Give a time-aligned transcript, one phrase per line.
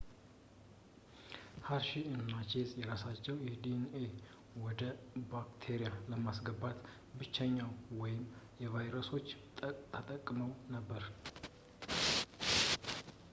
[1.65, 3.99] ሀርሺ እና ቼዝ የራሳቸውን ዲኤንኤ
[4.63, 4.81] ወደ
[5.33, 6.77] ባክቴሪያ ለማስገባት
[7.19, 7.53] ብሎችን
[8.01, 8.23] ወይም
[8.77, 11.05] ቫይረሶችን ተጠቅመው ነበር